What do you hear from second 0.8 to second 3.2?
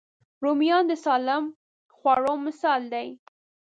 د سالم خوړو مثال دی